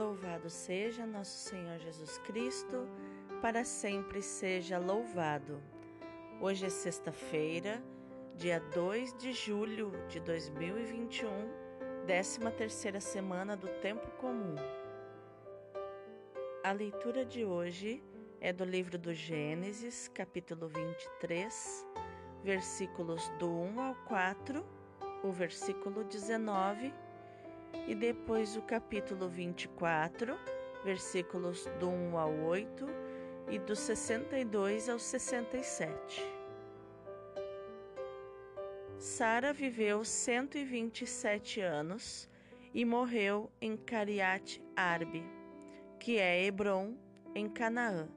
Louvado 0.00 0.48
seja 0.48 1.04
nosso 1.04 1.50
Senhor 1.50 1.78
Jesus 1.78 2.16
Cristo, 2.20 2.88
para 3.42 3.64
sempre 3.64 4.22
seja 4.22 4.78
louvado. 4.78 5.62
Hoje 6.40 6.64
é 6.64 6.70
sexta-feira, 6.70 7.82
dia 8.34 8.60
2 8.72 9.14
de 9.18 9.34
julho 9.34 9.92
de 10.08 10.18
2021, 10.20 11.28
13 12.06 12.40
terceira 12.56 12.98
semana 12.98 13.54
do 13.54 13.68
Tempo 13.82 14.10
Comum. 14.12 14.56
A 16.64 16.72
leitura 16.72 17.22
de 17.22 17.44
hoje 17.44 18.02
é 18.40 18.54
do 18.54 18.64
livro 18.64 18.96
do 18.96 19.12
Gênesis, 19.12 20.08
capítulo 20.08 20.66
23, 20.68 21.86
versículos 22.42 23.28
do 23.38 23.50
1 23.50 23.80
ao 23.82 23.94
4, 24.06 24.64
o 25.22 25.30
versículo 25.30 26.04
19 26.04 26.90
e 27.86 27.94
depois 27.94 28.56
o 28.56 28.62
capítulo 28.62 29.28
24, 29.28 30.36
versículos 30.84 31.66
do 31.78 31.88
1 31.88 32.18
ao 32.18 32.32
8 32.32 32.86
e 33.50 33.58
do 33.58 33.74
62 33.74 34.88
ao 34.88 34.98
67. 34.98 36.22
Sara 38.98 39.52
viveu 39.52 40.04
127 40.04 41.60
anos 41.60 42.28
e 42.72 42.84
morreu 42.84 43.50
em 43.60 43.76
Cariate 43.76 44.62
Arbe, 44.76 45.24
que 45.98 46.18
é 46.18 46.44
Hebron, 46.44 46.94
em 47.34 47.48
Canaã. 47.48 48.08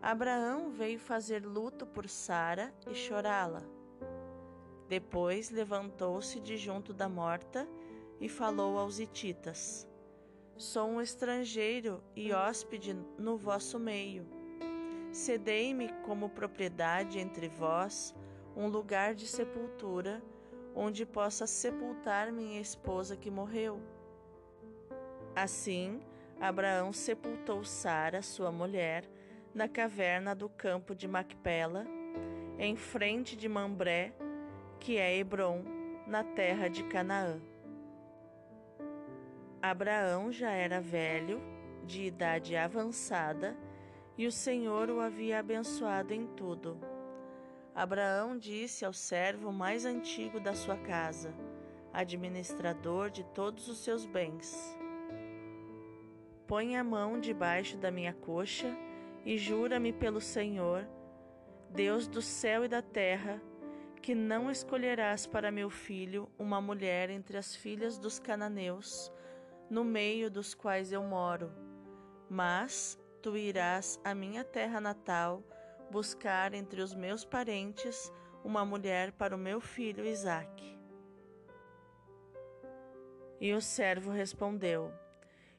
Abraão 0.00 0.70
veio 0.70 0.98
fazer 0.98 1.44
luto 1.46 1.86
por 1.86 2.08
Sara 2.08 2.74
e 2.90 2.94
chorá-la. 2.94 3.62
Depois 4.88 5.50
levantou-se 5.50 6.40
de 6.40 6.56
junto 6.56 6.92
da 6.92 7.08
morta 7.08 7.68
e 8.22 8.28
falou 8.28 8.78
aos 8.78 9.00
hititas: 9.00 9.86
Sou 10.56 10.88
um 10.88 11.00
estrangeiro 11.00 12.00
e 12.14 12.32
hóspede 12.32 12.94
no 13.18 13.36
vosso 13.36 13.80
meio. 13.80 14.24
Cedei-me 15.10 15.88
como 16.04 16.30
propriedade 16.30 17.18
entre 17.18 17.48
vós 17.48 18.14
um 18.56 18.68
lugar 18.68 19.14
de 19.14 19.26
sepultura, 19.26 20.22
onde 20.74 21.04
possa 21.04 21.46
sepultar 21.46 22.32
minha 22.32 22.60
esposa 22.60 23.16
que 23.16 23.30
morreu. 23.30 23.80
Assim, 25.34 26.00
Abraão 26.40 26.92
sepultou 26.92 27.64
Sara, 27.64 28.22
sua 28.22 28.52
mulher, 28.52 29.04
na 29.52 29.68
caverna 29.68 30.34
do 30.34 30.48
campo 30.48 30.94
de 30.94 31.08
Macpela, 31.08 31.86
em 32.58 32.76
frente 32.76 33.36
de 33.36 33.48
Mambré, 33.48 34.14
que 34.78 34.96
é 34.96 35.16
Hebron, 35.16 35.64
na 36.06 36.22
terra 36.22 36.68
de 36.68 36.84
Canaã. 36.84 37.40
Abraão 39.62 40.32
já 40.32 40.50
era 40.50 40.80
velho, 40.80 41.40
de 41.86 42.02
idade 42.02 42.56
avançada, 42.56 43.56
e 44.18 44.26
o 44.26 44.32
Senhor 44.32 44.90
o 44.90 45.00
havia 45.00 45.38
abençoado 45.38 46.12
em 46.12 46.26
tudo. 46.26 46.76
Abraão 47.72 48.36
disse 48.36 48.84
ao 48.84 48.92
servo 48.92 49.52
mais 49.52 49.84
antigo 49.84 50.40
da 50.40 50.52
sua 50.52 50.76
casa, 50.76 51.32
administrador 51.92 53.08
de 53.08 53.22
todos 53.22 53.68
os 53.68 53.78
seus 53.78 54.04
bens: 54.04 54.76
Põe 56.48 56.76
a 56.76 56.82
mão 56.82 57.20
debaixo 57.20 57.76
da 57.76 57.92
minha 57.92 58.12
coxa 58.12 58.76
e 59.24 59.38
jura-me 59.38 59.92
pelo 59.92 60.20
Senhor, 60.20 60.84
Deus 61.70 62.08
do 62.08 62.20
céu 62.20 62.64
e 62.64 62.68
da 62.68 62.82
terra, 62.82 63.40
que 64.02 64.12
não 64.12 64.50
escolherás 64.50 65.24
para 65.24 65.52
meu 65.52 65.70
filho 65.70 66.28
uma 66.36 66.60
mulher 66.60 67.10
entre 67.10 67.36
as 67.38 67.54
filhas 67.54 67.96
dos 67.96 68.18
cananeus 68.18 69.12
no 69.72 69.82
meio 69.82 70.30
dos 70.30 70.52
quais 70.52 70.92
eu 70.92 71.02
moro. 71.02 71.50
Mas 72.28 73.00
tu 73.22 73.38
irás 73.38 73.98
à 74.04 74.14
minha 74.14 74.44
terra 74.44 74.78
natal 74.82 75.42
buscar 75.90 76.52
entre 76.52 76.82
os 76.82 76.94
meus 76.94 77.24
parentes 77.24 78.12
uma 78.44 78.66
mulher 78.66 79.12
para 79.12 79.34
o 79.34 79.38
meu 79.38 79.62
filho 79.62 80.04
Isaque. 80.04 80.78
E 83.40 83.54
o 83.54 83.62
servo 83.62 84.10
respondeu: 84.10 84.92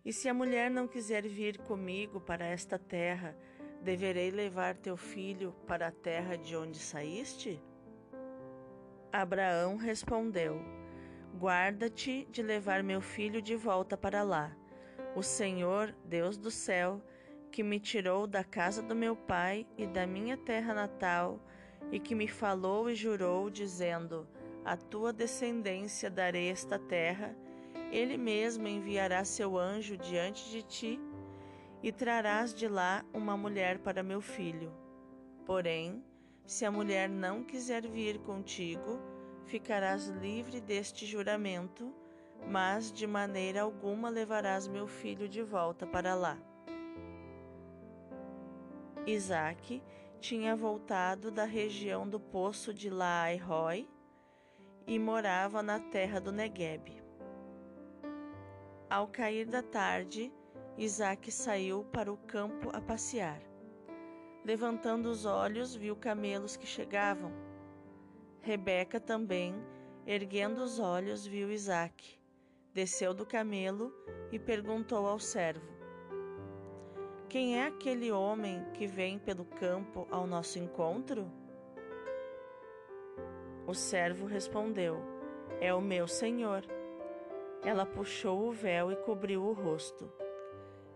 E 0.06 0.14
se 0.14 0.30
a 0.30 0.34
mulher 0.34 0.70
não 0.70 0.88
quiser 0.88 1.28
vir 1.28 1.58
comigo 1.58 2.22
para 2.22 2.46
esta 2.46 2.78
terra, 2.78 3.36
deverei 3.82 4.30
levar 4.30 4.78
teu 4.78 4.96
filho 4.96 5.56
para 5.66 5.88
a 5.88 5.92
terra 5.92 6.38
de 6.38 6.56
onde 6.56 6.78
saíste? 6.78 7.60
Abraão 9.12 9.76
respondeu: 9.76 10.83
Guarda-te 11.40 12.28
de 12.32 12.44
levar 12.44 12.84
meu 12.84 13.02
filho 13.02 13.42
de 13.42 13.56
volta 13.56 13.98
para 13.98 14.22
lá. 14.22 14.56
O 15.16 15.24
Senhor, 15.24 15.94
Deus 16.06 16.38
do 16.38 16.52
céu, 16.52 17.02
que 17.52 17.64
me 17.64 17.80
tirou 17.80 18.28
da 18.28 18.44
casa 18.44 18.82
do 18.82 18.96
meu 18.96 19.16
pai 19.16 19.66
e 19.78 19.88
da 19.88 20.06
minha 20.06 20.38
terra 20.38 20.74
natal, 20.74 21.40
e 21.92 22.00
que 22.00 22.14
me 22.14 22.28
falou 22.28 22.90
e 22.90 22.96
jurou, 22.96 23.50
dizendo: 23.50 24.28
A 24.64 24.78
tua 24.78 25.12
descendência 25.12 26.10
darei 26.10 26.50
esta 26.50 26.78
terra, 26.78 27.36
ele 27.92 28.16
mesmo 28.18 28.68
enviará 28.68 29.26
seu 29.26 29.58
anjo 29.58 29.98
diante 29.98 30.50
de 30.52 30.62
ti, 30.62 31.00
e 31.82 31.92
trarás 31.92 32.54
de 32.54 32.68
lá 32.68 33.04
uma 33.12 33.36
mulher 33.36 33.80
para 33.80 34.04
meu 34.04 34.22
filho. 34.22 34.72
Porém, 35.46 36.04
se 36.46 36.64
a 36.64 36.72
mulher 36.72 37.10
não 37.10 37.44
quiser 37.44 37.88
vir 37.88 38.20
contigo, 38.20 39.00
ficarás 39.46 40.08
livre 40.08 40.60
deste 40.60 41.06
juramento, 41.06 41.94
mas 42.48 42.92
de 42.92 43.08
maneira 43.08 43.62
alguma 43.62 44.10
levarás 44.10 44.68
meu 44.68 44.88
filho 44.88 45.28
de 45.28 45.42
volta 45.42 45.86
para 45.86 46.14
lá. 46.16 46.38
Isaac 49.06 49.82
tinha 50.20 50.56
voltado 50.56 51.30
da 51.30 51.44
região 51.44 52.08
do 52.08 52.20
poço 52.20 52.74
de 52.74 52.90
Laai-Roi 52.90 53.88
e 54.88 54.98
morava 54.98 55.62
na 55.62 55.80
terra 55.80 56.20
do 56.20 56.32
Negueb. 56.32 57.02
Ao 58.90 59.08
cair 59.08 59.46
da 59.46 59.62
tarde, 59.62 60.32
Isaac 60.78 61.32
saiu 61.32 61.84
para 61.92 62.12
o 62.12 62.18
campo 62.18 62.70
a 62.74 62.82
passear. 62.82 63.42
Levantando 64.46 65.08
os 65.08 65.26
olhos, 65.26 65.76
viu 65.76 65.96
camelos 65.96 66.56
que 66.56 66.66
chegavam 66.66 67.53
Rebeca 68.46 69.00
também, 69.00 69.56
erguendo 70.06 70.62
os 70.62 70.78
olhos, 70.78 71.26
viu 71.26 71.50
Isaque. 71.50 72.20
Desceu 72.74 73.14
do 73.14 73.26
camelo 73.26 73.96
e 74.34 74.38
perguntou 74.38 75.08
ao 75.08 75.18
servo: 75.18 75.66
Quem 77.30 77.58
é 77.58 77.68
aquele 77.68 78.12
homem 78.12 78.62
que 78.74 78.86
vem 78.86 79.18
pelo 79.18 79.46
campo 79.46 80.06
ao 80.12 80.28
nosso 80.28 80.60
encontro? 80.60 81.32
O 83.66 83.74
servo 83.74 84.26
respondeu: 84.26 84.98
É 85.62 85.74
o 85.74 85.80
meu 85.80 86.06
senhor. 86.06 86.66
Ela 87.64 87.86
puxou 87.86 88.50
o 88.50 88.52
véu 88.52 88.92
e 88.92 88.98
cobriu 88.98 89.42
o 89.42 89.54
rosto. 89.54 90.12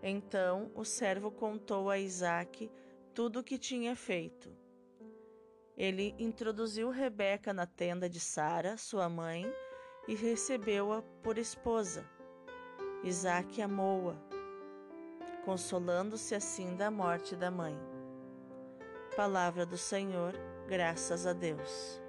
Então 0.02 0.70
o 0.74 0.84
servo 0.84 1.30
contou 1.30 1.88
a 1.88 1.98
Isaque 1.98 2.70
tudo 3.14 3.40
o 3.40 3.42
que 3.42 3.56
tinha 3.56 3.96
feito. 3.96 4.54
Ele 5.78 6.12
introduziu 6.18 6.90
Rebeca 6.90 7.54
na 7.54 7.64
tenda 7.64 8.10
de 8.10 8.18
Sara, 8.18 8.76
sua 8.76 9.08
mãe, 9.08 9.46
e 10.08 10.14
recebeu-a 10.16 11.02
por 11.22 11.38
esposa. 11.38 12.04
Isaac 13.04 13.62
amou-a, 13.62 14.16
consolando-se 15.44 16.34
assim 16.34 16.74
da 16.74 16.90
morte 16.90 17.36
da 17.36 17.48
mãe. 17.48 17.78
Palavra 19.14 19.64
do 19.64 19.78
Senhor, 19.78 20.34
graças 20.66 21.28
a 21.28 21.32
Deus. 21.32 22.02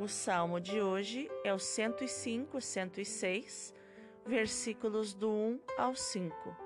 O 0.00 0.08
salmo 0.08 0.58
de 0.58 0.80
hoje 0.80 1.30
é 1.44 1.52
o 1.52 1.58
105, 1.58 2.58
106, 2.58 3.74
versículos 4.24 5.12
do 5.12 5.30
1 5.30 5.60
ao 5.76 5.94
5. 5.94 6.61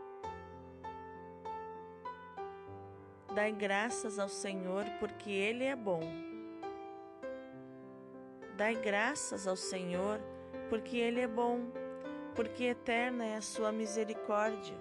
Dai 3.36 3.52
graças 3.52 4.18
ao 4.18 4.30
Senhor, 4.30 4.86
porque 4.98 5.30
Ele 5.30 5.62
é 5.62 5.76
bom. 5.76 6.00
Dai 8.56 8.74
graças 8.74 9.46
ao 9.46 9.54
Senhor, 9.54 10.18
porque 10.70 10.96
Ele 10.96 11.20
é 11.20 11.28
bom, 11.28 11.70
porque 12.34 12.64
eterna 12.64 13.26
é 13.26 13.36
a 13.36 13.42
sua 13.42 13.70
misericórdia. 13.70 14.74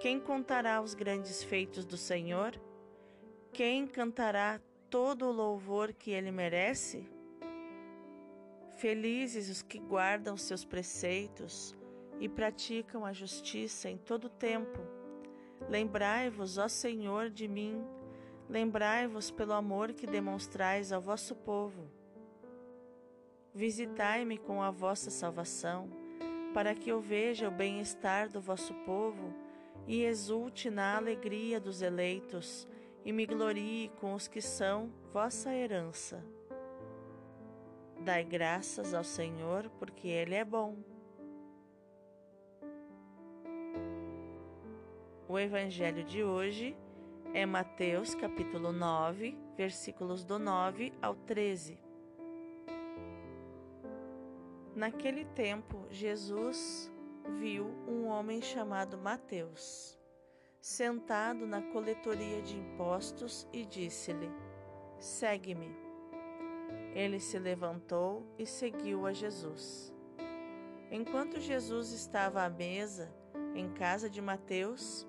Quem 0.00 0.18
contará 0.18 0.80
os 0.80 0.94
grandes 0.94 1.44
feitos 1.44 1.84
do 1.84 1.98
Senhor? 1.98 2.58
Quem 3.52 3.86
cantará 3.86 4.58
todo 4.88 5.26
o 5.26 5.32
louvor 5.32 5.92
que 5.92 6.12
Ele 6.12 6.30
merece? 6.30 7.06
Felizes 8.78 9.50
os 9.50 9.60
que 9.60 9.78
guardam 9.78 10.34
seus 10.34 10.64
preceitos 10.64 11.76
e 12.18 12.26
praticam 12.26 13.04
a 13.04 13.12
justiça 13.12 13.90
em 13.90 13.98
todo 13.98 14.28
o 14.28 14.30
tempo. 14.30 14.99
Lembrai-vos, 15.68 16.58
ó 16.58 16.68
Senhor, 16.68 17.30
de 17.30 17.46
mim, 17.46 17.84
lembrai-vos 18.48 19.30
pelo 19.30 19.52
amor 19.52 19.92
que 19.92 20.06
demonstrais 20.06 20.92
ao 20.92 21.00
vosso 21.00 21.34
povo. 21.34 21.90
Visitai-me 23.54 24.38
com 24.38 24.62
a 24.62 24.70
vossa 24.70 25.10
salvação, 25.10 25.88
para 26.52 26.74
que 26.74 26.90
eu 26.90 27.00
veja 27.00 27.48
o 27.48 27.52
bem-estar 27.52 28.28
do 28.28 28.40
vosso 28.40 28.74
povo 28.84 29.34
e 29.86 30.04
exulte 30.04 30.70
na 30.70 30.96
alegria 30.96 31.60
dos 31.60 31.82
eleitos 31.82 32.66
e 33.04 33.12
me 33.12 33.26
glorie 33.26 33.90
com 34.00 34.14
os 34.14 34.28
que 34.28 34.40
são 34.40 34.92
vossa 35.12 35.54
herança. 35.54 36.24
Dai 38.00 38.24
graças 38.24 38.94
ao 38.94 39.04
Senhor, 39.04 39.68
porque 39.78 40.08
Ele 40.08 40.34
é 40.34 40.44
bom. 40.44 40.76
O 45.30 45.38
Evangelho 45.38 46.02
de 46.02 46.24
hoje 46.24 46.76
é 47.32 47.46
Mateus 47.46 48.16
capítulo 48.16 48.72
9, 48.72 49.38
versículos 49.56 50.24
do 50.24 50.40
9 50.40 50.92
ao 51.00 51.14
13. 51.14 51.78
Naquele 54.74 55.24
tempo, 55.26 55.86
Jesus 55.88 56.90
viu 57.38 57.66
um 57.86 58.08
homem 58.08 58.42
chamado 58.42 58.98
Mateus, 58.98 59.96
sentado 60.60 61.46
na 61.46 61.62
coletoria 61.62 62.42
de 62.42 62.56
impostos 62.56 63.46
e 63.52 63.64
disse-lhe: 63.64 64.28
Segue-me. 64.98 65.70
Ele 66.92 67.20
se 67.20 67.38
levantou 67.38 68.26
e 68.36 68.44
seguiu 68.44 69.06
a 69.06 69.12
Jesus. 69.12 69.94
Enquanto 70.90 71.38
Jesus 71.38 71.92
estava 71.92 72.42
à 72.42 72.50
mesa, 72.50 73.14
em 73.54 73.68
casa 73.70 74.10
de 74.10 74.20
Mateus, 74.20 75.08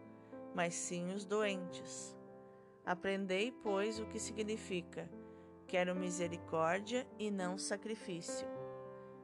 mas 0.53 0.73
sim 0.73 1.13
os 1.13 1.25
doentes. 1.25 2.15
Aprendei, 2.85 3.51
pois, 3.51 3.99
o 3.99 4.05
que 4.05 4.19
significa: 4.19 5.09
quero 5.67 5.95
misericórdia 5.95 7.07
e 7.17 7.29
não 7.29 7.57
sacrifício. 7.57 8.47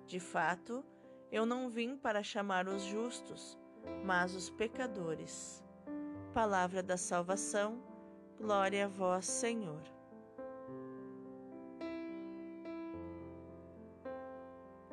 De 0.05 0.19
fato, 0.19 0.85
eu 1.31 1.45
não 1.45 1.69
vim 1.69 1.97
para 1.97 2.23
chamar 2.23 2.67
os 2.67 2.83
justos, 2.83 3.57
mas 4.05 4.33
os 4.33 4.49
pecadores. 4.49 5.63
Palavra 6.33 6.81
da 6.81 6.97
salvação, 6.97 7.81
glória 8.37 8.85
a 8.85 8.87
vós, 8.87 9.25
Senhor. 9.25 9.81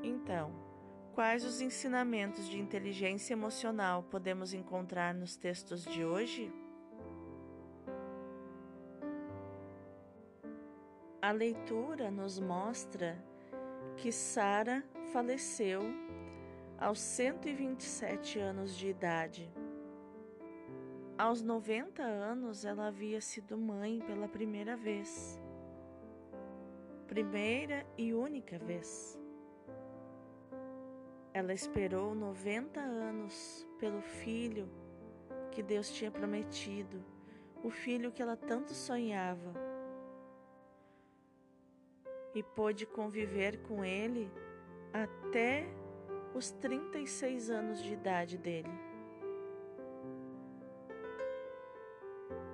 Então, 0.02 0.52
quais 1.14 1.44
os 1.44 1.60
ensinamentos 1.60 2.48
de 2.48 2.58
inteligência 2.58 3.34
emocional 3.34 4.02
podemos 4.10 4.52
encontrar 4.52 5.14
nos 5.14 5.36
textos 5.36 5.84
de 5.84 6.04
hoje? 6.04 6.52
A 11.22 11.30
leitura 11.30 12.10
nos 12.10 12.40
mostra 12.40 13.16
que 13.96 14.10
Sara 14.10 14.84
faleceu 15.12 15.82
aos 16.78 16.98
127 16.98 18.40
anos 18.40 18.76
de 18.76 18.88
idade. 18.88 19.48
Aos 21.16 21.40
90 21.40 22.02
anos, 22.02 22.64
ela 22.64 22.88
havia 22.88 23.20
sido 23.20 23.56
mãe 23.56 24.00
pela 24.00 24.26
primeira 24.26 24.76
vez. 24.76 25.40
Primeira 27.06 27.86
e 27.96 28.12
única 28.12 28.58
vez. 28.58 29.23
Ela 31.34 31.52
esperou 31.52 32.14
90 32.14 32.78
anos 32.78 33.66
pelo 33.80 34.00
filho 34.00 34.68
que 35.50 35.64
Deus 35.64 35.90
tinha 35.90 36.08
prometido, 36.08 37.04
o 37.60 37.70
filho 37.70 38.12
que 38.12 38.22
ela 38.22 38.36
tanto 38.36 38.72
sonhava. 38.72 39.52
E 42.32 42.40
pôde 42.40 42.86
conviver 42.86 43.60
com 43.62 43.84
ele 43.84 44.30
até 44.92 45.66
os 46.32 46.52
36 46.52 47.50
anos 47.50 47.82
de 47.82 47.92
idade 47.92 48.38
dele. 48.38 48.70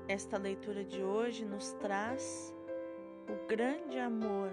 Esta 0.08 0.38
leitura 0.38 0.82
de 0.84 1.02
hoje 1.02 1.44
nos 1.44 1.72
traz 1.74 2.54
o 3.28 3.46
grande 3.46 3.98
amor 3.98 4.50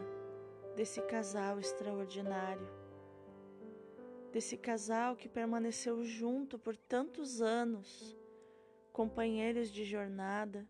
desse 0.75 1.01
casal 1.03 1.59
extraordinário, 1.59 2.67
desse 4.31 4.57
casal 4.57 5.15
que 5.15 5.29
permaneceu 5.29 6.03
junto 6.03 6.59
por 6.59 6.75
tantos 6.75 7.41
anos, 7.41 8.17
companheiros 8.91 9.71
de 9.71 9.83
jornada, 9.83 10.67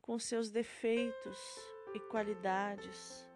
com 0.00 0.18
seus 0.18 0.50
defeitos 0.50 1.38
e 1.94 2.00
qualidades. 2.00 3.28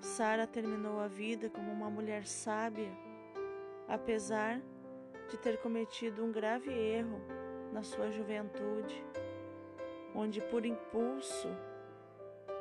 Sara 0.00 0.46
terminou 0.46 0.98
a 0.98 1.08
vida 1.08 1.50
como 1.50 1.70
uma 1.70 1.90
mulher 1.90 2.26
sábia, 2.26 2.90
apesar 3.86 4.60
de 5.28 5.38
ter 5.38 5.58
cometido 5.58 6.24
um 6.24 6.32
grave 6.32 6.70
erro 6.72 7.20
na 7.72 7.82
sua 7.82 8.10
juventude, 8.10 9.04
onde 10.14 10.40
por 10.40 10.66
impulso 10.66 11.48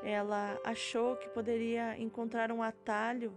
ela 0.04 0.60
achou 0.64 1.16
que 1.16 1.30
poderia 1.30 1.98
encontrar 1.98 2.52
um 2.52 2.62
atalho 2.62 3.34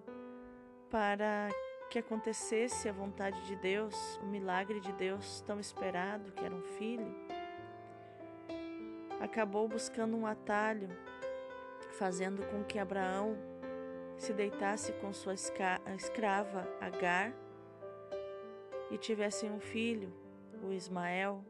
para 0.93 1.49
que 1.89 1.99
acontecesse 1.99 2.87
a 2.87 2.93
vontade 2.93 3.47
de 3.47 3.56
Deus, 3.56 4.19
o 4.19 4.27
milagre 4.27 4.79
de 4.79 4.93
Deus 4.93 5.41
tão 5.41 5.59
esperado, 5.59 6.31
que 6.33 6.44
era 6.44 6.55
um 6.55 6.62
filho. 6.62 7.15
Acabou 9.19 9.67
buscando 9.67 10.15
um 10.15 10.27
atalho, 10.27 10.91
fazendo 11.93 12.47
com 12.50 12.62
que 12.62 12.79
Abraão 12.79 13.39
se 14.19 14.35
deitasse 14.35 14.93
com 14.94 15.15
sua 15.15 15.33
escrava 15.33 16.69
Agar 16.79 17.33
e 18.91 18.99
tivessem 18.99 19.51
um 19.51 19.61
filho, 19.61 20.13
o 20.63 20.72
Ismael. 20.72 21.43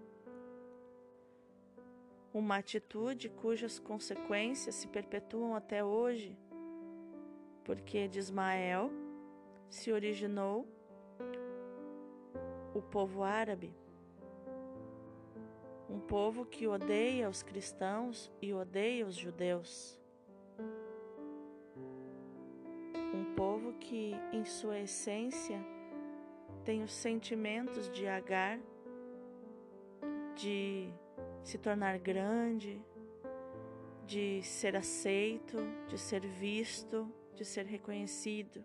Uma 2.33 2.59
atitude 2.59 3.29
cujas 3.29 3.81
consequências 3.81 4.77
se 4.77 4.87
perpetuam 4.87 5.57
até 5.57 5.85
hoje, 5.85 6.39
porque 7.65 8.07
de 8.07 8.21
Ismael 8.21 9.02
se 9.73 9.91
originou 9.91 10.67
o 12.75 12.83
povo 12.83 13.23
árabe, 13.23 13.75
um 15.89 15.99
povo 15.99 16.45
que 16.45 16.67
odeia 16.67 17.29
os 17.29 17.43
cristãos 17.43 18.31
e 18.41 18.53
odeia 18.53 19.07
os 19.07 19.17
judeus. 19.17 20.01
povo 23.43 23.73
que, 23.81 24.15
em 24.33 24.45
sua 24.45 24.79
essência, 24.79 25.61
tem 26.65 26.85
os 26.85 26.93
sentimentos 26.93 27.91
de 27.91 28.07
Agar, 28.07 28.61
de 30.37 30.89
se 31.43 31.59
tornar 31.59 31.99
grande, 31.99 32.81
de 34.07 34.43
ser 34.43 34.77
aceito, 34.77 35.57
de 35.89 35.99
ser 35.99 36.25
visto, 36.25 37.13
de 37.35 37.45
ser 37.45 37.67
reconhecido. 37.67 38.65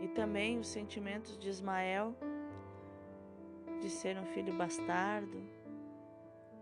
E 0.00 0.08
também 0.08 0.58
os 0.58 0.68
sentimentos 0.68 1.38
de 1.38 1.48
Ismael, 1.48 2.16
de 3.80 3.90
ser 3.90 4.16
um 4.16 4.24
filho 4.26 4.52
bastardo, 4.54 5.40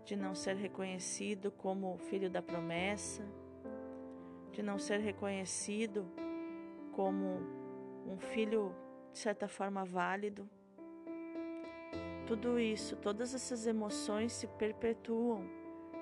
de 0.03 0.15
não 0.15 0.33
ser 0.33 0.55
reconhecido 0.55 1.51
como 1.51 1.97
filho 1.97 2.29
da 2.29 2.41
promessa, 2.41 3.23
de 4.51 4.61
não 4.61 4.77
ser 4.77 4.99
reconhecido 4.99 6.05
como 6.93 7.39
um 8.05 8.17
filho, 8.17 8.75
de 9.13 9.19
certa 9.19 9.47
forma, 9.47 9.85
válido. 9.85 10.49
Tudo 12.25 12.59
isso, 12.59 12.95
todas 12.97 13.33
essas 13.33 13.65
emoções 13.65 14.33
se 14.33 14.47
perpetuam 14.47 15.43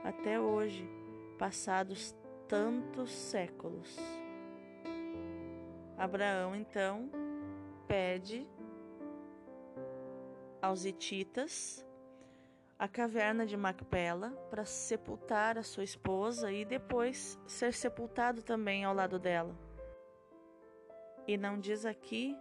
até 0.03 0.39
hoje, 0.39 0.89
passados 1.37 2.15
tantos 2.47 3.11
séculos. 3.11 3.97
Abraão 5.97 6.55
então 6.55 7.09
pede 7.87 8.47
aos 10.61 10.85
hititas 10.85 11.85
a 12.77 12.87
caverna 12.87 13.45
de 13.45 13.57
Macpela 13.57 14.29
para 14.49 14.65
sepultar 14.65 15.57
a 15.57 15.63
sua 15.63 15.83
esposa 15.83 16.51
e 16.51 16.63
depois 16.63 17.39
ser 17.47 17.73
sepultado 17.73 18.43
também 18.43 18.83
ao 18.83 18.93
lado 18.93 19.17
dela. 19.17 19.57
E 21.27 21.37
não 21.37 21.59
diz 21.59 21.85
aqui, 21.85 22.37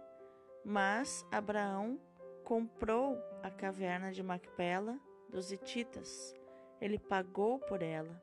Mas 0.63 1.25
Abraão 1.31 1.99
comprou 2.43 3.17
a 3.41 3.49
caverna 3.49 4.11
de 4.11 4.21
Macpela 4.21 4.99
dos 5.29 5.51
Hititas. 5.51 6.35
Ele 6.79 6.99
pagou 6.99 7.59
por 7.59 7.81
ela. 7.81 8.21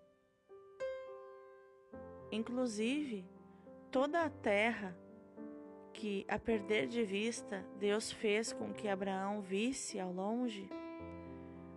Inclusive, 2.31 3.29
toda 3.91 4.25
a 4.25 4.31
terra 4.31 4.97
que, 5.95 6.27
a 6.29 6.39
perder 6.39 6.89
de 6.89 7.05
vista, 7.05 7.65
Deus 7.79 8.11
fez 8.11 8.53
com 8.53 8.73
que 8.75 8.89
Abraão 8.89 9.41
visse 9.41 9.99
ao 9.99 10.13
longe, 10.13 10.69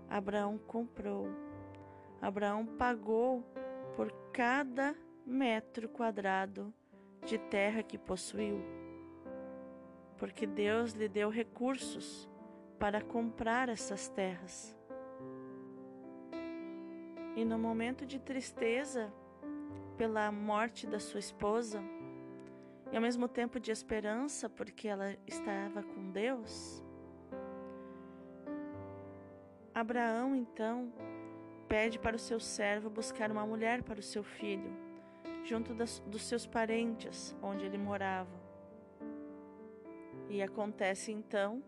Abraão 0.09 0.57
comprou. 0.57 1.27
Abraão 2.19 2.65
pagou 2.65 3.43
por 3.95 4.11
cada 4.33 4.95
metro 5.25 5.87
quadrado 5.87 6.73
de 7.25 7.37
terra 7.37 7.83
que 7.83 7.97
possuiu, 7.97 8.59
porque 10.17 10.47
Deus 10.47 10.93
lhe 10.93 11.07
deu 11.07 11.29
recursos 11.29 12.27
para 12.79 13.01
comprar 13.01 13.69
essas 13.69 14.09
terras. 14.09 14.75
E 17.35 17.45
no 17.45 17.59
momento 17.59 18.03
de 18.03 18.17
tristeza 18.19 19.13
pela 19.95 20.31
morte 20.31 20.87
da 20.87 20.99
sua 20.99 21.19
esposa, 21.19 21.83
e 22.91 22.95
ao 22.95 23.01
mesmo 23.01 23.27
tempo 23.27 23.59
de 23.59 23.71
esperança, 23.71 24.49
porque 24.49 24.87
ela 24.87 25.15
estava 25.25 25.83
com 25.83 26.11
Deus, 26.11 26.83
Abraão 29.73 30.35
então 30.35 30.91
pede 31.67 31.99
para 31.99 32.15
o 32.15 32.19
seu 32.19 32.39
servo 32.39 32.89
buscar 32.89 33.31
uma 33.31 33.45
mulher 33.45 33.83
para 33.83 33.99
o 33.99 34.03
seu 34.03 34.23
filho, 34.23 34.75
junto 35.43 35.73
das, 35.73 35.99
dos 35.99 36.23
seus 36.23 36.47
parentes, 36.47 37.35
onde 37.41 37.65
ele 37.65 37.77
morava. 37.77 38.47
E 40.29 40.41
acontece 40.41 41.11
então 41.11 41.61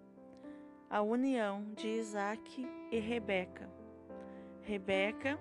a 0.89 1.01
união 1.01 1.65
de 1.75 1.87
Isaac 1.87 2.67
e 2.91 2.99
Rebeca. 2.99 3.69
Rebeca, 4.63 5.39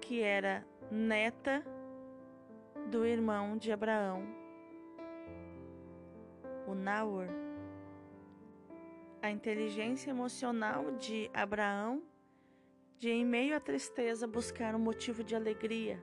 que 0.00 0.20
era 0.20 0.66
neta 0.90 1.64
do 2.90 3.04
irmão 3.06 3.56
de 3.56 3.70
Abraão, 3.72 4.45
o 6.66 6.74
Naor. 6.74 7.28
A 9.22 9.30
inteligência 9.30 10.10
emocional 10.10 10.92
de 10.92 11.30
Abraão 11.32 12.02
de 12.98 13.10
em 13.10 13.24
meio 13.24 13.54
à 13.54 13.60
tristeza 13.60 14.26
buscar 14.26 14.74
um 14.74 14.78
motivo 14.78 15.22
de 15.22 15.34
alegria 15.34 16.02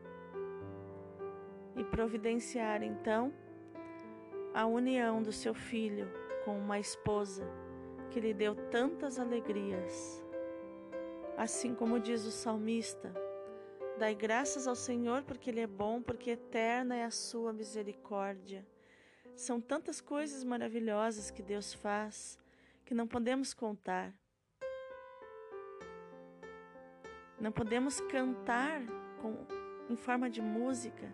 e 1.76 1.84
providenciar 1.84 2.84
então 2.84 3.34
a 4.54 4.66
união 4.66 5.24
do 5.24 5.32
seu 5.32 5.54
filho 5.54 6.08
com 6.46 6.58
uma 6.58 6.80
esposa 6.80 7.48
que 8.12 8.20
lhe 8.20 8.34
deu 8.34 8.54
tantas 8.70 9.18
alegrias. 9.18 10.24
Assim 11.36 11.74
como 11.74 12.00
diz 12.00 12.26
o 12.26 12.32
salmista: 12.32 13.12
Dai 13.98 14.14
graças 14.14 14.68
ao 14.68 14.76
Senhor 14.76 15.24
porque 15.24 15.50
Ele 15.50 15.62
é 15.62 15.68
bom, 15.68 16.02
porque 16.02 16.32
eterna 16.32 16.96
é 16.96 17.04
a 17.04 17.12
sua 17.12 17.52
misericórdia. 17.52 18.66
São 19.36 19.60
tantas 19.60 20.00
coisas 20.00 20.44
maravilhosas 20.44 21.32
que 21.32 21.42
Deus 21.42 21.74
faz 21.74 22.38
que 22.86 22.94
não 22.94 23.08
podemos 23.08 23.54
contar. 23.54 24.14
Não 27.40 27.52
podemos 27.52 28.00
cantar 28.02 28.82
com, 29.22 29.46
em 29.90 29.96
forma 29.96 30.30
de 30.30 30.42
música 30.42 31.14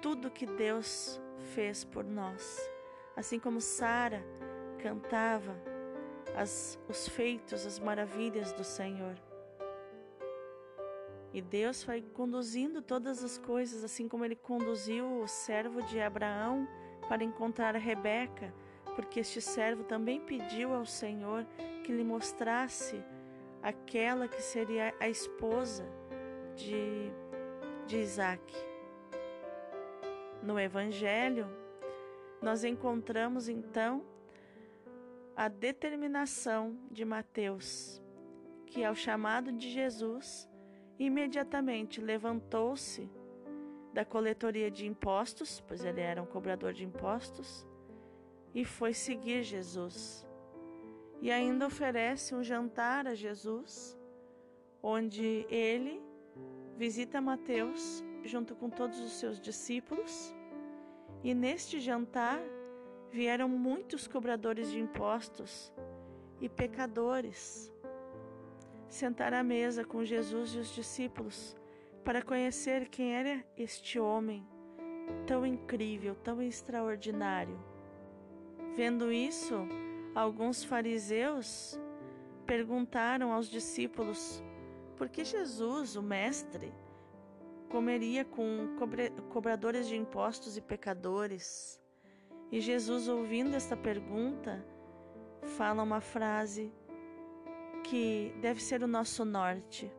tudo 0.00 0.30
que 0.30 0.46
Deus 0.46 1.20
fez 1.54 1.84
por 1.84 2.04
nós. 2.04 2.58
Assim 3.16 3.38
como 3.38 3.60
Sara 3.60 4.24
cantava 4.82 5.54
as, 6.34 6.78
os 6.88 7.08
feitos, 7.08 7.66
as 7.66 7.78
maravilhas 7.78 8.52
do 8.52 8.64
Senhor. 8.64 9.16
E 11.32 11.40
Deus 11.40 11.84
foi 11.84 12.02
conduzindo 12.02 12.82
todas 12.82 13.22
as 13.22 13.38
coisas, 13.38 13.84
assim 13.84 14.08
como 14.08 14.24
ele 14.24 14.34
conduziu 14.34 15.20
o 15.20 15.28
servo 15.28 15.82
de 15.82 16.00
Abraão 16.00 16.66
para 17.10 17.24
encontrar 17.24 17.74
Rebeca, 17.74 18.54
porque 18.94 19.18
este 19.18 19.40
servo 19.40 19.82
também 19.82 20.20
pediu 20.20 20.72
ao 20.72 20.86
Senhor 20.86 21.44
que 21.82 21.90
lhe 21.90 22.04
mostrasse 22.04 23.02
aquela 23.60 24.28
que 24.28 24.40
seria 24.40 24.94
a 25.00 25.08
esposa 25.08 25.84
de, 26.54 27.10
de 27.84 27.96
Isaac. 27.96 28.40
No 30.40 30.56
Evangelho, 30.56 31.48
nós 32.40 32.62
encontramos 32.62 33.48
então 33.48 34.04
a 35.34 35.48
determinação 35.48 36.78
de 36.92 37.04
Mateus, 37.04 38.00
que 38.68 38.84
ao 38.84 38.94
chamado 38.94 39.50
de 39.50 39.68
Jesus, 39.68 40.48
imediatamente 40.96 42.00
levantou-se 42.00 43.10
da 43.92 44.04
coletoria 44.04 44.70
de 44.70 44.86
impostos, 44.86 45.60
pois 45.66 45.84
ele 45.84 46.00
era 46.00 46.22
um 46.22 46.26
cobrador 46.26 46.72
de 46.72 46.84
impostos, 46.84 47.66
e 48.54 48.64
foi 48.64 48.92
seguir 48.92 49.42
Jesus. 49.42 50.26
E 51.20 51.30
ainda 51.30 51.66
oferece 51.66 52.34
um 52.34 52.42
jantar 52.42 53.06
a 53.06 53.14
Jesus, 53.14 53.98
onde 54.82 55.46
ele 55.48 56.02
visita 56.76 57.20
Mateus 57.20 58.04
junto 58.24 58.54
com 58.54 58.70
todos 58.70 58.98
os 59.00 59.12
seus 59.12 59.40
discípulos, 59.40 60.34
e 61.22 61.34
neste 61.34 61.80
jantar 61.80 62.40
vieram 63.10 63.48
muitos 63.48 64.06
cobradores 64.06 64.70
de 64.70 64.78
impostos 64.78 65.72
e 66.40 66.48
pecadores 66.48 67.70
sentar 68.88 69.32
à 69.32 69.42
mesa 69.42 69.84
com 69.84 70.04
Jesus 70.04 70.54
e 70.54 70.58
os 70.58 70.74
discípulos 70.74 71.56
para 72.04 72.22
conhecer 72.22 72.88
quem 72.88 73.14
era 73.14 73.44
este 73.56 73.98
homem 73.98 74.46
tão 75.26 75.44
incrível, 75.44 76.14
tão 76.14 76.40
extraordinário. 76.40 77.58
Vendo 78.74 79.12
isso, 79.12 79.66
alguns 80.14 80.64
fariseus 80.64 81.78
perguntaram 82.46 83.32
aos 83.32 83.48
discípulos 83.48 84.42
por 84.96 85.08
que 85.08 85.24
Jesus, 85.24 85.96
o 85.96 86.02
Mestre, 86.02 86.72
comeria 87.68 88.24
com 88.24 88.76
cobradores 89.30 89.86
de 89.86 89.96
impostos 89.96 90.56
e 90.56 90.60
pecadores. 90.60 91.80
E 92.50 92.60
Jesus, 92.60 93.08
ouvindo 93.08 93.54
esta 93.54 93.76
pergunta, 93.76 94.64
fala 95.56 95.82
uma 95.82 96.00
frase 96.00 96.72
que 97.84 98.34
deve 98.40 98.60
ser 98.62 98.82
o 98.82 98.88
nosso 98.88 99.24
norte. 99.24 99.90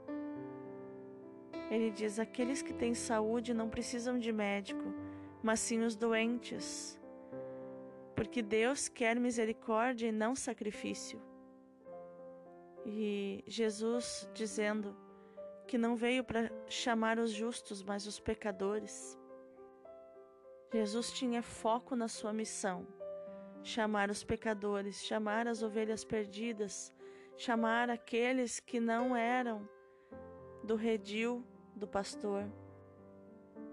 Ele 1.72 1.90
diz: 1.90 2.20
Aqueles 2.20 2.62
que 2.62 2.74
têm 2.74 2.94
saúde 2.94 3.54
não 3.54 3.70
precisam 3.70 4.20
de 4.20 4.30
médico, 4.34 4.94
mas 5.42 5.62
sim 5.62 5.82
os 5.84 5.96
doentes. 5.96 7.00
Porque 8.14 8.42
Deus 8.42 8.90
quer 8.90 9.18
misericórdia 9.18 10.08
e 10.08 10.12
não 10.12 10.36
sacrifício. 10.36 11.22
E 12.86 13.42
Jesus 13.48 14.30
dizendo 14.34 14.94
que 15.66 15.78
não 15.78 15.96
veio 15.96 16.26
para 16.26 16.52
chamar 16.68 17.18
os 17.18 17.32
justos, 17.32 17.82
mas 17.82 18.06
os 18.06 18.20
pecadores. 18.20 19.18
Jesus 20.74 21.14
tinha 21.14 21.42
foco 21.42 21.96
na 21.96 22.10
sua 22.10 22.34
missão: 22.34 22.86
chamar 23.64 24.10
os 24.10 24.26
pecadores, 24.26 25.06
chamar 25.06 25.48
as 25.48 25.64
ovelhas 25.64 26.04
perdidas, 26.04 26.94
chamar 27.38 27.90
aqueles 27.90 28.60
que 28.60 28.78
não 28.78 29.16
eram 29.16 29.70
do 30.66 30.76
redil 30.76 31.46
do 31.76 31.88
pastor, 31.88 32.46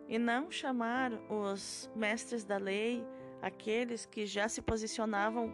e 0.09 0.19
não 0.19 0.51
chamar 0.51 1.13
os 1.31 1.91
mestres 1.95 2.45
da 2.45 2.57
lei, 2.57 3.05
aqueles 3.43 4.07
que 4.07 4.27
já 4.27 4.49
se 4.49 4.63
posicionavam 4.63 5.53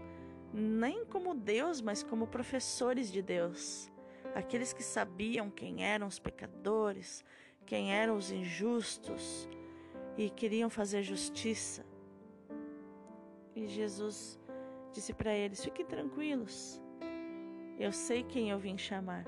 nem 0.53 1.05
como 1.05 1.35
Deus, 1.35 1.81
mas 1.81 2.03
como 2.03 2.29
professores 2.29 3.11
de 3.11 3.21
Deus, 3.21 3.91
aqueles 4.35 4.73
que 4.73 4.83
sabiam 4.83 5.51
quem 5.51 5.85
eram 5.85 6.07
os 6.07 6.21
pecadores, 6.21 7.25
quem 7.67 7.93
eram 7.93 8.17
os 8.17 8.31
injustos, 8.31 9.49
e 10.17 10.31
queriam 10.31 10.71
fazer 10.71 11.03
justiça. 11.03 11.85
E 13.57 13.67
Jesus 13.67 14.39
disse 14.93 15.13
para 15.13 15.35
eles: 15.35 15.65
Fiquem 15.65 15.85
tranquilos, 15.85 16.81
eu 17.79 17.91
sei 17.91 18.23
quem 18.23 18.51
eu 18.51 18.59
vim 18.59 18.79
chamar. 18.79 19.25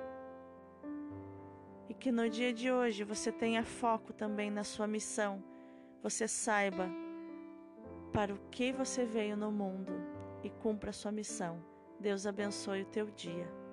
Que 1.99 2.12
no 2.12 2.29
dia 2.29 2.53
de 2.53 2.71
hoje 2.71 3.05
você 3.05 3.33
tenha 3.33 3.65
foco 3.65 4.12
também 4.12 4.50
na 4.50 4.62
sua 4.62 4.87
missão, 4.87 5.43
você 6.03 6.29
saiba 6.29 6.88
para 8.12 8.33
o 8.33 8.38
que 8.50 8.73
você 8.73 9.05
veio 9.05 9.37
no 9.37 9.50
mundo 9.50 9.93
e 10.43 10.50
cumpra 10.50 10.91
a 10.91 10.93
sua 10.93 11.11
missão. 11.11 11.62
Deus 11.99 12.26
abençoe 12.26 12.83
o 12.83 12.87
teu 12.87 13.11
dia. 13.11 13.65